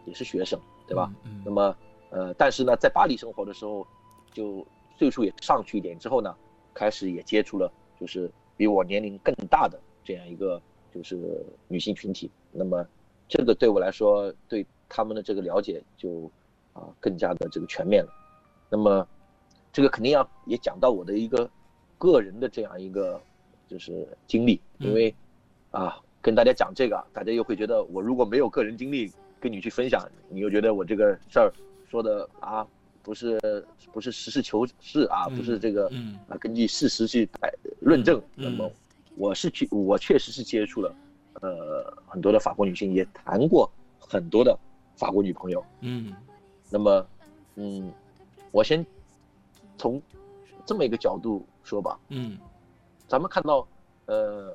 [0.05, 1.13] 也是学生，对吧？？
[1.25, 1.77] 嗯那么
[2.11, 3.87] 呃，但是呢，在巴黎生活的时候，
[4.33, 6.35] 就岁数也上去一点之后呢，
[6.73, 10.61] 开始也接触了就是比我年龄更大的这样一个
[10.95, 12.31] 就是女性群体。
[12.51, 12.87] 那么
[13.29, 16.31] 这个对我来说，对他们的这个了解就
[16.73, 18.11] 啊更加的这个全面了。
[18.71, 19.07] 那么
[19.71, 21.51] 这个肯定要也讲到我的一个
[21.99, 23.21] 个人的这样一个
[23.69, 25.15] 就是经历，因为
[25.71, 31.53] 啊跟大家讲这个，大家又会觉得我如果没有个人经历跟你去分享，你又觉得我这个事儿
[31.89, 32.67] 说的啊
[33.03, 33.39] 不是
[33.93, 38.19] 不是实事求是啊，不是这个嗯啊根据事实去来论证。
[38.37, 38.71] 嗯那么
[39.17, 40.95] 我是去我确实是接触了
[41.41, 44.59] 呃很多的法国女性，也谈过很多的
[44.97, 45.65] 法国女朋友。
[45.81, 46.15] 嗯
[46.71, 47.07] 那么
[47.57, 47.93] 嗯，
[48.51, 48.85] 我先
[49.77, 50.01] 从
[50.65, 52.39] 这么一个角度说吧，嗯
[53.09, 53.67] 咱们看到，
[54.05, 54.55] 呃，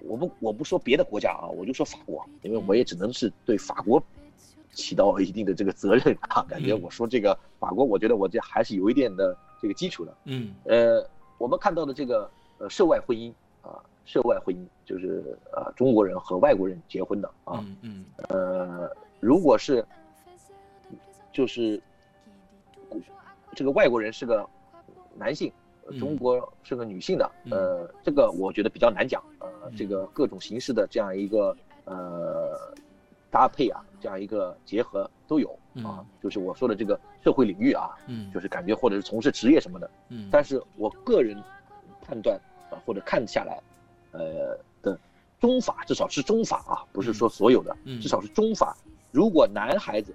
[0.00, 4.02] 我不我不说别的国家啊，我就说法国，因为我也只能是对法国
[4.72, 6.42] 起到一定的这个责任啊。
[6.48, 10.16] 感觉嗯我说这个法国，我觉得我这还是有一点的这个基础的。
[10.24, 12.28] 嗯呃，我们看到的这个
[12.58, 19.84] 呃涉外婚姻啊，涉外婚姻就是呃中国人和外国人结婚的啊，嗯嗯呃，如果是
[21.30, 21.80] 就是
[23.54, 24.48] 这个外国人是个
[25.14, 25.52] 男性，
[25.98, 27.52] 中国是个女性的，嗯。
[27.52, 32.74] 呃，这个我觉得比较难讲，呃嗯，这个各种形式的这样一个呃
[33.30, 41.36] 搭配啊，这样一个结合都有啊嗯，就是我说的这个社会领域啊，嗯，就是感觉或者是从事职业什么的，嗯，但是我个人
[42.00, 42.38] 判断
[42.70, 43.60] 啊，或者看下来，
[44.12, 44.98] 呃的
[45.40, 48.00] 中法至少是中法啊，不是说所有的，嗯。
[48.00, 48.76] 至少是中法。
[49.10, 50.14] 如果男孩子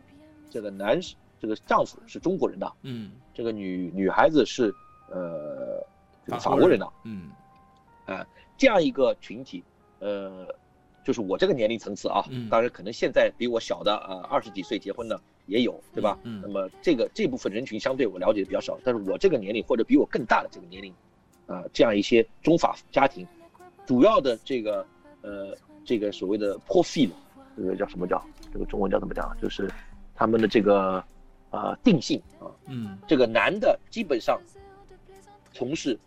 [0.50, 1.00] 这个男
[1.40, 3.12] 这个丈夫是中国人的，嗯。
[3.34, 4.74] 这个女女孩子是
[5.12, 5.84] 呃
[6.26, 7.32] 这个法国人法国人的，嗯。
[8.58, 9.63] 这样一个群体，
[10.00, 10.48] 呃，
[11.04, 12.50] 就是我这个年龄层次啊，嗯。
[12.50, 16.17] 当然可能现在比我小的呃二十几岁结婚的也有，对吧？
[16.24, 16.41] 嗯嗯。
[16.41, 20.91] 那么这个这部分人群相对我了解的比较少，但是我这个年龄或者比我更大的这个年龄，
[21.46, 23.28] 啊、这样一些中法家庭，
[23.86, 24.86] 主要的这个
[25.22, 27.13] 呃这个所谓的破费的，
[27.56, 29.38] 这个叫什么叫这个中文叫怎么讲？
[29.39, 29.70] 就是
[30.15, 31.04] 他们的这个
[31.52, 32.98] 啊、定性啊，嗯。
[33.08, 34.41] 这个男的基本上
[35.54, 35.98] 从事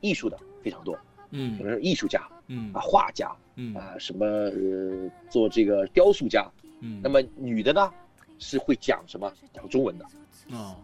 [0.00, 0.98] 艺术的非常多，
[1.30, 3.30] 嗯可嗯能是艺术家嗯啊、画家。
[3.56, 6.48] 嗯啊，什么呃，做这个雕塑家。
[6.80, 7.92] 嗯，那么女的呢，
[8.38, 9.30] 是会讲什么？
[9.52, 10.04] 讲中文的。
[10.52, 10.76] 哦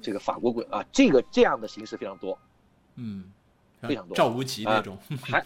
[0.00, 2.38] 这个法国鬼啊，这个这样的形式非常多。
[2.94, 3.24] 嗯，
[3.82, 5.44] 非常多赵无极那啊种， 还，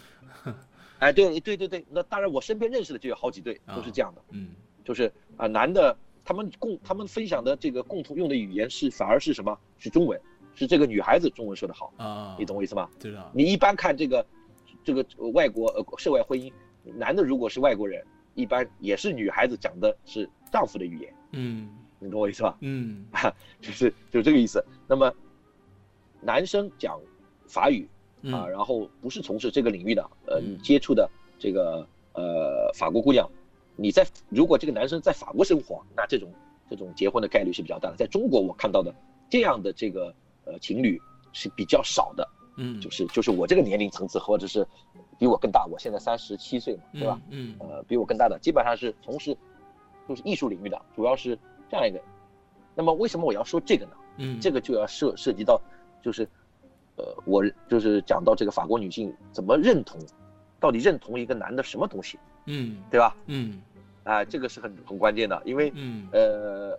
[0.99, 4.49] 哎，对对对对，那当然我身边认识的就有好几对，都是这样的，嗯
[4.83, 5.95] 就是啊，男的
[6.25, 9.57] 他们共他们分享的这个共同用的语言是反而是什么？
[9.79, 10.19] 是中文，
[10.55, 12.89] 是这个女孩子中文说的好，啊，你懂我意思吗？
[12.99, 14.25] 知道，你一般看这个
[14.83, 16.51] 这个呃外国呃涉外婚姻，
[16.83, 22.57] 男的如果是外国人，一般也是女孩子讲的是丈夫的语言，嗯你懂我意思吧？
[22.61, 23.05] 嗯
[23.61, 24.63] 就是就是这个意思。
[24.87, 25.11] 那么
[26.21, 26.99] 男生讲
[27.47, 27.87] 法语
[28.23, 33.27] 啊，嗯然后不是从事这个领域的，呃，嗯你接触的这个呃法国姑娘，
[33.75, 36.31] 你在如果这个男生在法国生活，那这种
[36.69, 37.95] 这种结婚的概率是比较大的。
[37.95, 38.93] 在中国我看到的
[39.29, 40.13] 这样的这个
[40.45, 41.01] 呃情侣
[41.31, 42.27] 是比较少的，
[42.57, 44.65] 嗯，就是就是我这个年龄层次或者是
[45.17, 47.19] 比我更大，我现在三十七岁嘛，对吧？
[47.29, 47.55] 嗯？
[47.59, 49.37] 嗯呃，比我更大的基本上是从事
[50.07, 51.37] 就是艺术领域的，主要是
[51.69, 52.01] 这样一个。
[52.75, 53.91] 那么为什么我要说这个呢？
[54.17, 55.59] 嗯，这个就要涉涉及到，
[56.01, 56.27] 就是，
[56.97, 59.99] 呃，我就是讲到这个法国女性怎么认同，
[60.59, 63.15] 到底认同一个男的什么东西，嗯对吧？
[63.27, 63.61] 嗯
[64.03, 66.77] 啊、这个是很很关键的，因为嗯呃，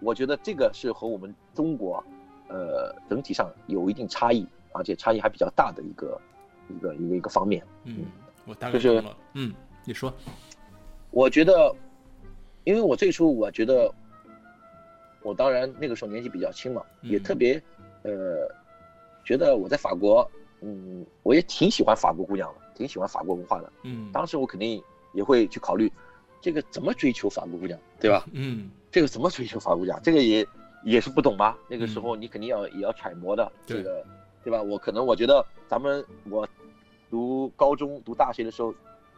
[0.00, 2.02] 我觉得这个是和我们中国，
[2.52, 6.20] 呃，整体上有一定差异，而且差异还比较大的一个
[6.68, 7.64] 一个一个一个方面。
[7.84, 8.04] 嗯，
[8.44, 9.54] 我大概就是，嗯，
[9.86, 10.12] 你说，
[11.10, 11.74] 我觉得，
[12.64, 13.90] 因为我最初我觉得，
[15.22, 17.62] 我当然那个时候年纪比较轻嘛，也嗯特别，
[18.02, 18.46] 呃，
[19.24, 23.72] 觉得我在法国，嗯，我也挺喜欢法国姑娘的，挺喜欢法国文化的。
[23.84, 24.82] 嗯，当时我肯定
[25.14, 25.90] 也会去考虑，
[26.42, 28.26] 这个怎么追求法国姑娘，对吧？
[28.32, 30.46] 嗯这个怎么追求法国姑娘，这个也
[30.84, 31.56] 也是不懂嘛。
[31.68, 34.04] 那个时候你肯定要也要揣摩的，这个
[34.42, 34.60] 对吧？
[34.62, 36.46] 我可能我觉得咱们我
[37.10, 38.74] 读高中读大学的时候，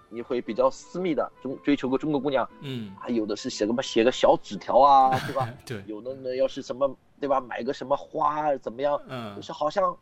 [0.09, 2.49] 你会比较私密的中追求个中国姑娘。
[2.61, 5.49] 嗯，还有的是写个什么写个小纸条啊， 对吧？
[5.65, 9.97] 对，有的呢要是什么对吧，买个什么花啊怎么样，嗯就是好像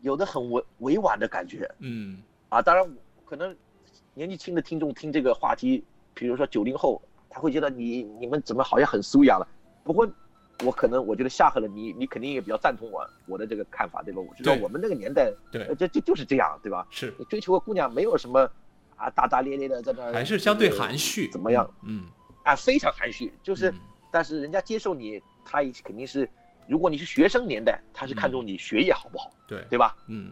[0.00, 2.60] 有的很委委婉的感觉嗯啊。
[2.60, 2.86] 当然，
[3.24, 3.54] 可能
[4.14, 7.00] 年纪轻的听众听这个话题，比如说九零后，
[7.30, 9.46] 他会觉得你你们怎么好像很苏雅了。
[9.84, 10.08] 不过
[10.62, 14.20] 我可能我觉得夏贺了你，你肯定也比较赞同我我的这个看法，对吧？
[14.20, 16.86] 我觉得我们那个年代，对呃，这这就是这样，对吧？
[16.90, 18.48] 是，你追求个姑娘没有什么
[18.96, 21.68] 啊大大咧咧的在那，还是相对呃含蓄，怎么样？
[21.82, 22.04] 嗯，
[22.44, 23.74] 啊，非常含蓄，就是，嗯
[24.10, 26.28] 但是人家接受你，他也肯定是，
[26.68, 29.96] 如果你是学生年代，他是看重你学业好不好，对对吧？
[30.06, 30.30] 嗯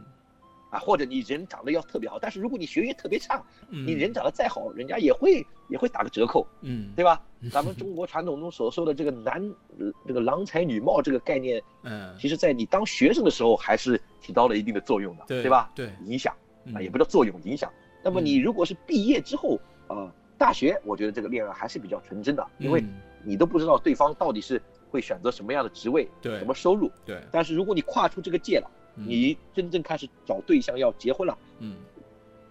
[0.72, 7.22] 啊，或者你人长得要特别好，但是如果你学业特别差，嗯，你人长得再好，人家也会也会打个折扣，嗯对吧？
[7.52, 9.38] 咱们中国传统中所说的这个男，
[9.78, 15.70] 呃这个郎才女貌这个概念，嗯，其实在你当学生的时候还是起到了一定的作用的，对吧？
[15.74, 17.70] 对，影响嗯啊，也不叫作用，影响。
[18.02, 26.90] 那么你如果是毕业之后啊，大学，我觉得这个恋爱还是比较纯真的，因为嗯你都不知道对方到底是会选择什么样的职位，对什么收入。
[27.04, 31.76] 对，但是如果你跨出这个界了，嗯你真正开始找对象要结婚了，嗯。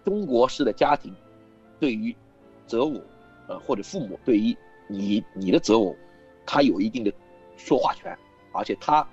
[0.04, 1.14] 中国式的家庭
[1.78, 2.14] 对于
[2.66, 3.00] 择偶，
[3.46, 4.56] 呃或者父母对于
[4.88, 5.96] 你你的择偶，
[6.44, 7.12] 他有一定的
[7.56, 8.16] 说话权，
[8.52, 9.06] 而且他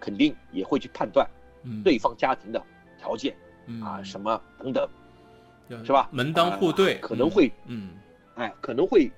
[0.00, 1.28] 肯定也会去判断
[1.62, 1.82] 嗯。
[1.84, 2.60] 对方家庭的
[2.98, 3.80] 条件嗯。
[3.80, 4.88] 啊什么等等，
[5.68, 6.08] 要是吧？
[6.10, 6.94] 门当户对。
[6.94, 7.90] 啊，可能会嗯。
[8.34, 9.08] 哎，可能会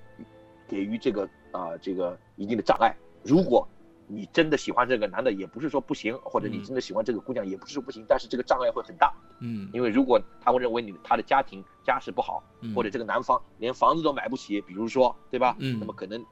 [0.67, 2.95] 给予这个啊、这个一定的障碍。
[3.23, 3.67] 如果
[4.09, 6.63] 你真的喜欢这个男的，也不是说不行，或者你嗯。
[6.63, 9.69] 真的喜欢这个姑娘，也不是说不行，但是这个障碍会很大，嗯。
[9.73, 15.55] 因为如果他会认为你他的家庭家世不好，嗯，或者这个男方连房子都买不起，比如说，对吧？
[15.59, 15.77] 嗯。
[15.79, 16.25] 那么可能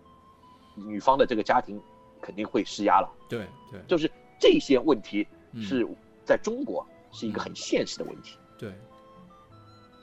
[0.76, 1.82] 女方的这个家庭
[2.22, 3.12] 肯定会施压了。
[3.28, 3.82] 对对。
[3.88, 4.10] 就是
[4.40, 5.62] 这些问题嗯。
[5.62, 5.86] 是
[6.24, 8.38] 在中国是一个很现实的问题。
[8.58, 8.74] 对，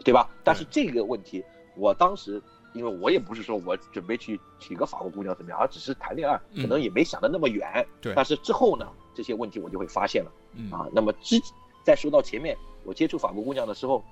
[0.04, 0.28] 对吧？
[0.44, 1.42] 但是这个问题，
[1.74, 7.86] 我当时因为我也不是说我准备去娶个法国姑娘怎么样，而只是谈恋爱，嗯可能也没想的那么远。
[8.00, 10.86] 对但是之后呢，这些问题我就会发现了嗯啊。
[10.92, 11.40] 那么之
[11.84, 14.02] 再说到前面，我接触法国姑娘的时候，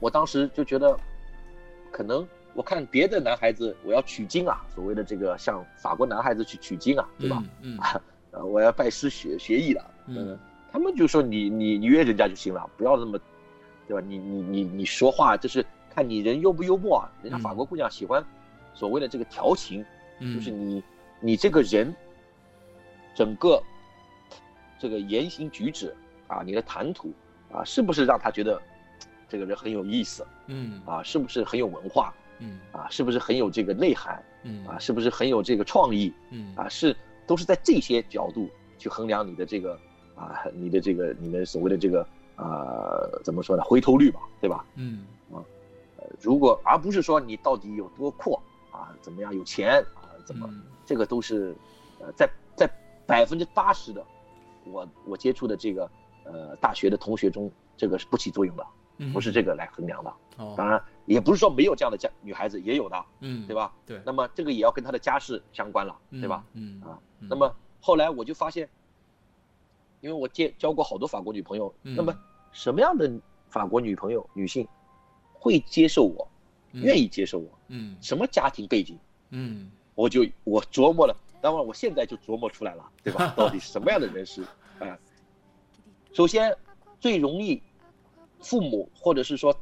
[0.00, 0.96] 我当时就觉得，
[1.90, 7.42] 可能我看别的男孩子，我要取经啊，所谓的这个像法国男孩子去取经啊，对吧？
[7.62, 8.00] 嗯啊，
[8.32, 10.38] 呃，我要拜师学学艺了，嗯嗯，
[10.70, 13.18] 他们就说你你你约人家就行了，不要那么，
[13.88, 14.04] 对吧？
[14.06, 15.64] 你你你你说话就是
[15.94, 18.24] 看你人幽不幽默啊，人家嗯法国姑娘喜欢
[18.74, 19.84] 所谓的这个调情，
[20.18, 20.82] 嗯，就是你
[21.20, 21.94] 你这个人，
[23.14, 23.62] 整个
[24.78, 25.94] 这个言行举止
[26.26, 27.12] 啊，你的谈吐
[27.52, 28.60] 啊，是不是让他觉得
[29.28, 31.02] 这个人很有意思嗯啊？
[31.02, 32.88] 是不是很有文化嗯啊？
[32.90, 34.78] 是不是很有这个内涵嗯啊？
[34.78, 36.68] 是不是很有这个创意嗯啊？
[36.68, 36.94] 是
[37.26, 39.78] 都是在这些角度去衡量你的这个
[40.16, 43.62] 啊，你的这个你们所谓的这个啊，怎么说呢？
[43.62, 44.66] 回头率吧，对吧？
[44.74, 45.23] 嗯呃，
[46.20, 50.46] 如果而不是说你到底有多阔啊，怎么样有钱啊，怎么？
[50.50, 51.56] 嗯这个都是，
[51.98, 52.70] 呃，在在
[53.06, 54.04] 百分之八十的
[54.64, 55.90] 我我接触的这个
[56.24, 58.66] 呃大学的同学中，这个是不起作用的，
[58.98, 60.12] 嗯不是这个来衡量的。
[60.36, 63.72] 哦当然，也不是说没有这样的家女孩子，也有的，嗯对吧？
[63.86, 66.44] 对那么这个也要跟她的家世相关了，对吧？？
[66.52, 67.50] 嗯啊，嗯那么
[67.80, 68.68] 后来我就发现，
[70.02, 72.14] 因为我接交过好多法国女朋友，嗯那么
[72.52, 73.10] 什么样的
[73.48, 74.68] 法国女朋友女性
[75.44, 76.26] 会接受我，
[76.72, 77.58] 愿意接受我？
[77.68, 78.98] 嗯什么家庭背景？
[79.28, 83.32] 嗯我就我琢磨了，当然我现在就琢磨出来了，对吧？
[83.36, 84.42] 到底什么样的人是
[84.80, 84.98] 啊、
[86.14, 86.56] 首先，
[86.98, 87.60] 最容易
[88.40, 89.54] 父母或者是说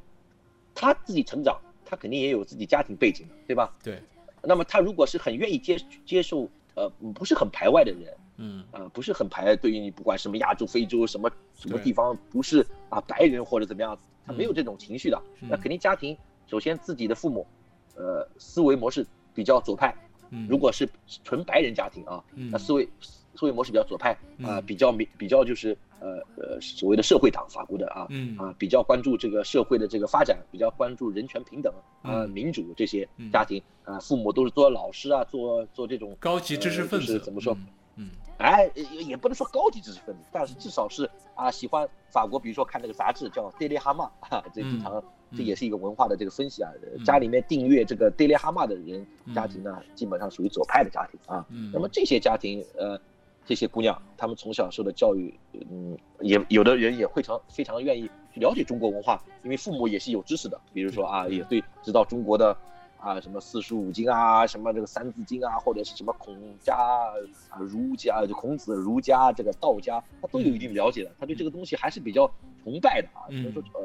[0.72, 3.74] 他自己成长，他肯定也有自己家庭背景的，对吧？
[3.82, 4.00] 对
[4.40, 8.64] 那么他如果是很愿意接接受，呃，不是很排外的人，嗯。
[8.72, 16.16] 啊、不是很排，对于你不管什么亚洲、非洲什么什么地方，不是啊白人或者怎么样，他没有这种情绪的，嗯那肯定家庭
[16.48, 17.46] 首先自己的父母，
[17.94, 19.94] 呃，思维模式比较左派，
[20.30, 20.88] 嗯，如果是
[21.24, 22.50] 纯白人家庭啊，嗯。
[22.50, 22.88] 那思维
[23.34, 28.06] 思维模式比较左派啊、嗯比较比比较就是呃呃所谓的社会党法国的啊。
[28.10, 28.36] 嗯。
[28.36, 32.30] 啊，比较关注这个社会的这个发展，比较关注人权平等啊、嗯。
[32.30, 33.30] 民主这些嗯。
[33.30, 33.62] 家庭。
[33.84, 37.56] 啊，父母都是做老师啊，做做这种高级知识分呃子就是怎么说？
[37.96, 45.04] 嗯哎，也也不能说高级知识分子，但是至少是啊，喜欢法国，比如说看那个杂志叫《Daily 哈马》啊，这经常嗯
[45.36, 46.70] 这也是一个文化的这个分析啊。
[47.04, 51.46] 家里面订阅这个《Daily 哈马》的人嗯家庭呢，基本上属于左派的家庭啊。
[51.50, 53.00] 嗯，那么这些家庭，呃，
[53.46, 55.32] 这些姑娘，她们从小受的教育，
[55.70, 62.56] 嗯，也有的人也会常非常愿意去了解中国文化，因为父母也是有知识的，比如说啊，嗯也对知道中国的
[63.02, 72.30] 啊什么四书五经啊，什么这个三字经啊，或者是什么孔家啊、儒家、就孔子、儒家这个道家，他都有一定了解的，他对这个东西还是比较
[72.62, 73.80] 崇拜的啊，嗯所以说呃，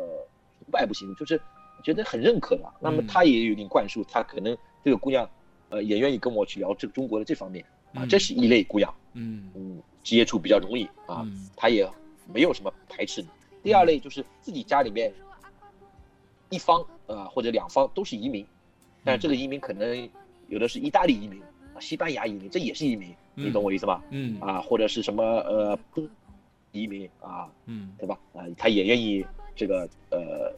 [0.60, 1.42] 崇拜不行，就是
[1.84, 2.74] 觉得很认可的。
[2.80, 3.08] 那么嗯。
[3.08, 5.28] 他也有一定灌输，他可能这个姑娘，
[5.70, 7.66] 呃，也愿意跟我去聊这个中国的这方面。
[7.94, 8.94] 啊，嗯这是一类姑娘。
[9.14, 9.50] 嗯。
[9.56, 11.50] 嗯，接触比较容易啊，嗯。
[11.56, 11.90] 他也
[12.32, 13.28] 没有什么排斥你。
[13.64, 15.12] 第二类就是自己家里面
[16.50, 18.46] 一方呃或者两方都是移民，
[19.08, 20.10] 但这个移民可能
[20.50, 21.42] 有的是意大利移民
[21.74, 24.04] 啊、西班牙移民，这也是移民，你懂我意思吧？
[24.10, 24.40] 嗯。
[24.42, 26.08] 啊，或者是什么呃不
[26.72, 27.94] 移民啊，嗯。
[27.98, 28.20] 对吧？
[28.34, 30.54] 啊，他也愿意这个呃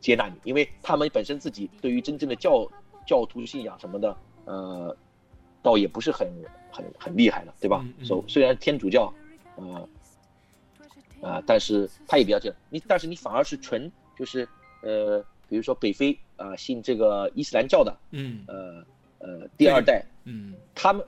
[0.00, 2.66] 接纳你，因为他们本身自己对于真正的教
[3.06, 4.96] 教徒信仰什么的，呃，
[5.62, 6.26] 倒也不是很
[6.70, 7.84] 很很厉害的，对吧？
[8.02, 9.12] 所、虽然天主教，
[9.56, 9.88] 呃，
[11.20, 14.48] 啊、但是他也比较这样，你但是你反而是纯就是
[14.82, 18.84] 呃，比如说北非啊、信这个伊斯兰教的，嗯呃
[19.18, 20.54] 呃第二代，嗯。
[20.74, 21.04] 他们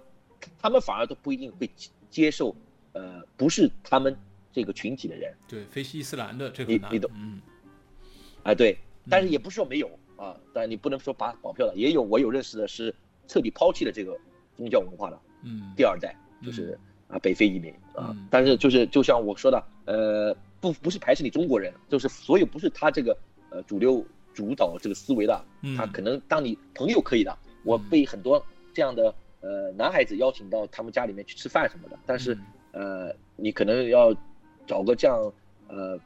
[0.61, 2.55] 他们反而都不一定会接接受，
[2.93, 4.15] 呃，不是他们
[4.53, 5.33] 这个群体的人。
[5.49, 7.41] 对，非伊斯兰的这个你你懂嗯。
[8.43, 8.77] 啊，对，
[9.09, 12.95] 但是也不是说没有啊，但你不能说把保票的，也有我有认识的是
[13.29, 14.19] 彻底抛弃了这个
[14.57, 15.73] 宗教文化的嗯。
[15.77, 23.17] 第二代，就是啊北非移民啊嗯，但是就是就像我说的，呃，不不是排斥你中国人，就是所有不是他这个
[23.51, 24.05] 呃主流
[24.41, 25.77] 主导这个思维的，嗯。
[25.77, 32.41] 他可能当你朋友可以的，我嗯被很多这样的呃男孩子邀请到他们家里面去吃饭什么的，但是嗯。
[32.73, 34.15] 呃，你可能要
[34.65, 35.33] 找个这样
[35.69, 35.99] 呃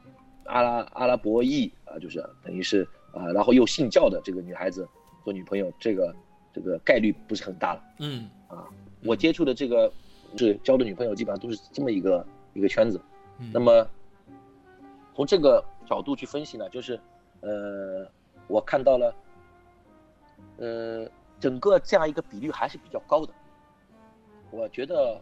[0.45, 4.87] 阿拉阿拉伯裔啊、就是等于是啊、然后又信教的这个女孩子
[5.23, 6.15] 做女朋友，这个
[6.51, 7.83] 这个概率不是很大了。
[7.99, 8.27] 嗯。
[8.47, 8.67] 啊
[9.03, 9.91] 我接触的这个
[10.35, 12.99] 是交的女朋友，基本上都是这么一个一个圈子。
[13.37, 13.51] 嗯。
[13.53, 13.87] 那么
[15.15, 16.99] 从这个角度去分析呢，就是
[17.41, 18.09] 呃，
[18.47, 19.15] 我看到了
[20.57, 23.33] 呃，整个这样一个比率还是比较高的。
[24.51, 25.19] 我觉得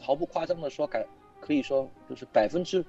[0.00, 1.04] 毫不夸张的说，感
[1.40, 2.84] 可以说就是百分之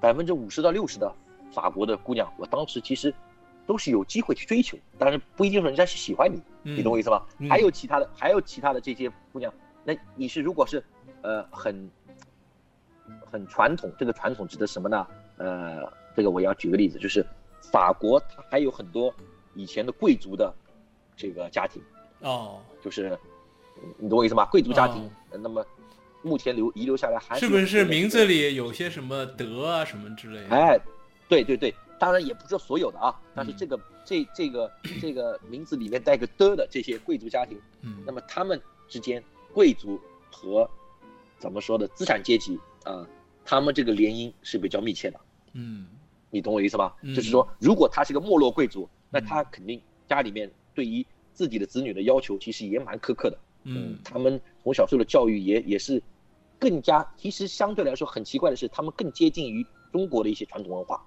[0.00, 1.12] 百分之五十到六十的
[1.52, 3.14] 法国的姑娘，我当时其实
[3.66, 7.24] 都是有机会去追求，但是不一定说人家是喜欢你，你懂我意思吧？
[7.38, 9.52] 嗯还有其他的，还有其他的这些姑娘，
[9.84, 10.82] 那你是如果是
[11.22, 11.88] 呃很
[13.30, 15.06] 很传统，这个传统指的什么呢？
[15.36, 17.24] 呃，这个我要举个例子，就是
[17.72, 19.14] 法国它还有很多
[19.54, 20.52] 以前的贵族的
[21.16, 21.82] 这个家庭，
[22.20, 23.18] 哦，就是
[23.98, 24.46] 你懂我意思吗？
[24.46, 25.64] 贵族家庭那么
[26.22, 30.54] 目前留遗留下来还是不是名字里有些什么德啊什么之类的？
[30.54, 30.78] 哎，
[31.28, 38.02] 对对对，当然也不是说所有的啊，但是嗯这个、这这个这个名字里面带个的的这些贵族家庭，嗯。
[38.04, 40.00] 那么他们之间贵族
[40.30, 40.68] 和
[41.38, 43.06] 怎么说的资产阶级啊、
[43.44, 45.20] 他们这个联姻是比较密切的，
[45.52, 45.86] 嗯
[46.30, 46.92] 你懂我意思吗？
[47.02, 47.14] 嗯。
[47.14, 56.02] 就是说，如果他是个没落贵族，那嗯他肯定家里面对于自己的子女的要求其实也蛮苛刻的，嗯他们从小受的教育也也是
[56.58, 61.02] 更加，其实相对来说很奇怪的是，他们更接近于中国的一些传统文化，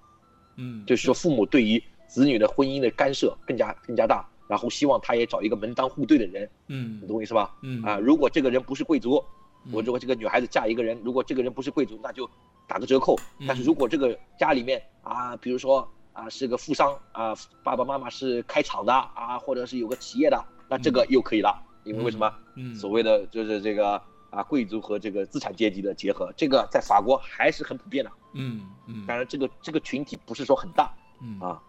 [0.56, 7.00] 嗯，就是说父母对于子女的婚姻的干涉更加更加大，然后希望他也找一个门当户对的人，嗯。
[7.00, 7.56] 你懂我意思吧？
[7.62, 7.82] 嗯。
[7.82, 9.24] 啊，如果这个人不是贵族，
[9.64, 9.72] 嗯。
[9.72, 12.28] 我如果这个女孩子嫁一个人，如果这个人不是贵族，那就
[12.66, 13.16] 打个折扣。
[13.38, 22.32] 嗯但是如果这个家里面啊，比如说啊是个富商啊，爸爸妈妈是开厂的啊，或者是有个企业的，那这个又可以了，因为为什么？
[22.56, 22.74] 嗯。
[22.74, 24.00] 所谓的就是这个
[24.30, 28.10] 啊贵族和这个资产阶级的结合，这个在法国还是很普遍的。
[28.32, 29.04] 嗯嗯。
[29.06, 31.38] 当然，这个这个群体不是说很大嗯。
[31.40, 31.60] 啊，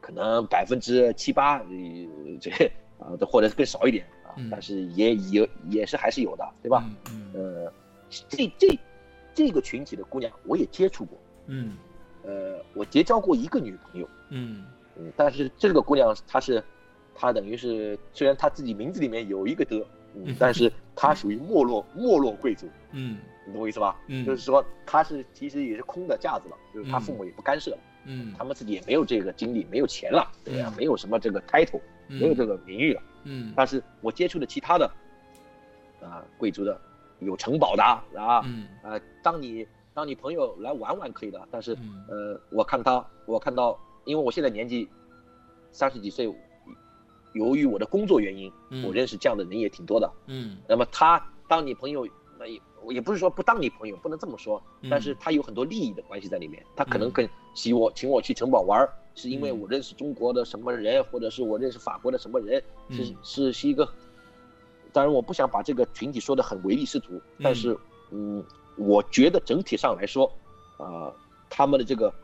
[0.00, 1.66] 可能百分之七八，呃
[2.40, 2.50] 这
[2.98, 6.84] 啊或者是更少一点啊嗯，但是也也也是还是有的，对吧？
[7.10, 7.32] 嗯。
[7.34, 7.72] 呃，
[8.28, 8.78] 这这
[9.34, 11.76] 这个群体的姑娘我也接触过，嗯。
[12.22, 14.64] 呃，我结交过一个女朋友，嗯。
[14.96, 16.62] 嗯，但是这个姑娘她是，
[17.14, 23.18] 她等于是虽然她自己名字里面有一个的，嗯，但是她属于没落 没落贵族，嗯。
[23.46, 24.00] 你懂我意思吧？
[24.06, 24.24] 嗯。
[24.24, 27.00] 就是说她是其实也是空的架子了，就是她嗯。
[27.00, 33.02] 父母也不干涉了，嗯，他们自己也没有这个精力，没有钱了，对呀、嗯没有什么这个 title，没有这个名誉了。
[33.24, 33.52] 嗯。
[33.54, 34.90] 但是我接触的其他的
[36.00, 36.80] 啊贵族的，
[37.20, 44.88] 有城堡的啊，嗯啊，当你当你朋友来玩玩可以的，但是嗯呃，我看他，我看到，因为我现在年纪
[45.70, 46.32] 三十几岁，
[47.32, 50.10] 由于我的工作原因，嗯我认识这样的人也挺多的。
[50.26, 52.06] 嗯那么他当你朋友，
[52.38, 52.60] 那也
[52.90, 56.64] 也不是说不当你朋友，不能这么说，嗯但是他有很多利益的关系在里面。
[56.76, 63.88] 他可能嗯跟请我请我去城堡玩，是因为嗯我认识中国的什么人，或者是我认识法国的什么人，是嗯是是一个。
[64.94, 67.76] 当然，我不想把这个群体说的很唯利是图，但是，
[68.12, 68.42] 嗯，
[68.76, 70.24] 我觉得整体上来说，
[70.78, 71.12] 啊、
[71.50, 72.14] 他们的这个，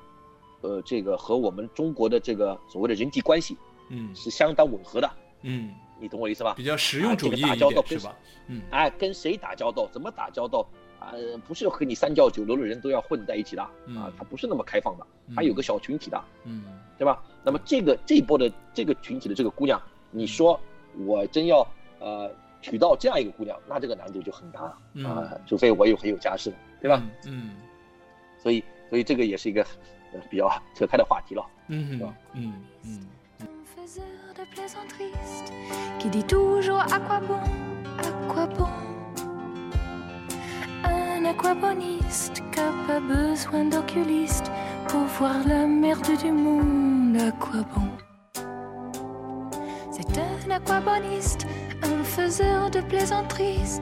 [0.60, 3.56] 呃，这个和我们中国的这个所谓的人际关系
[3.88, 4.14] 嗯。
[4.14, 5.10] 是相当吻合的，
[5.42, 6.54] 嗯，你懂我意思吧？
[6.56, 8.16] 比较实用主义啊这个打一交道是吧？
[8.46, 8.62] 嗯。
[8.70, 10.64] 哎，跟谁打交道，怎么打交道
[11.00, 11.12] 啊、
[11.48, 15.04] 不是和你三教九流的人都要混在一起的啊嗯，他不是那么开放的，
[15.34, 16.62] 还有个小群体的，嗯。
[16.96, 17.20] 对吧？
[17.42, 19.80] 那么这个这一波的这个群体的这个姑娘，
[20.12, 20.60] 你说
[21.06, 21.66] 我真要
[21.98, 22.30] 呃
[22.60, 24.68] 娶到这样一个姑娘，那这个难度就很大了
[25.08, 27.02] 啊、嗯除非我有很有家世，对吧？？
[27.26, 27.50] 嗯
[28.38, 29.62] 所以所以这个也是一个
[30.12, 31.44] 呃比较扯开的话题了。
[31.68, 32.52] 嗯吧嗯
[32.84, 33.00] 嗯
[33.40, 35.44] Un faiseur de plaisanteries
[35.98, 37.38] qui dit toujours à quoi bon,
[37.98, 38.68] à quoi bon.
[40.84, 44.50] Un aquaboniste qui n'a pas besoin d'oculiste
[44.88, 47.88] pour voir la merde du monde, à quoi bon.
[49.92, 51.46] C'est un aquaboniste,
[51.82, 53.80] un faiseur de plaisanteries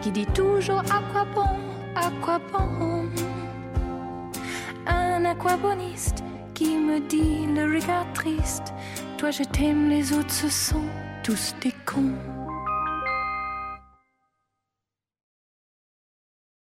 [0.00, 1.58] qui dit toujours à quoi bon,
[1.96, 3.08] à quoi bon.
[4.86, 6.22] Un aquaboniste
[6.54, 8.72] qui me dit le regard triste
[9.18, 10.86] Toi je t'aime, les autres ce sont
[11.24, 12.14] tous des cons